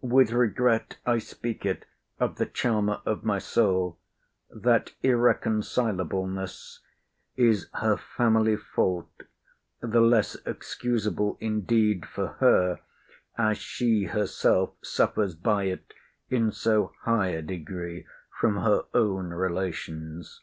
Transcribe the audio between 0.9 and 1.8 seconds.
I speak